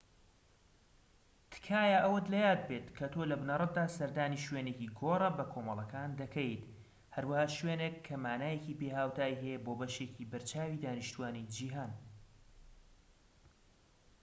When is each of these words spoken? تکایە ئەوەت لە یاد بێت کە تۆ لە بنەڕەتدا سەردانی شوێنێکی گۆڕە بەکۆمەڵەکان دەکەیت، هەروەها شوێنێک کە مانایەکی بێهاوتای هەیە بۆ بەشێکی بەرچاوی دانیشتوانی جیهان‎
تکایە 1.51 1.97
ئەوەت 2.03 2.25
لە 2.33 2.39
یاد 2.47 2.61
بێت 2.69 2.87
کە 2.97 3.05
تۆ 3.13 3.21
لە 3.31 3.35
بنەڕەتدا 3.41 3.85
سەردانی 3.97 4.43
شوێنێکی 4.45 4.93
گۆڕە 4.99 5.29
بەکۆمەڵەکان 5.39 6.09
دەکەیت، 6.21 6.63
هەروەها 7.15 7.47
شوێنێک 7.57 7.95
کە 8.05 8.15
مانایەکی 8.23 8.77
بێهاوتای 8.79 9.39
هەیە 9.41 9.57
بۆ 9.65 9.71
بەشێکی 9.79 10.29
بەرچاوی 10.31 10.81
دانیشتوانی 10.83 11.49
جیهان‎ 11.55 11.91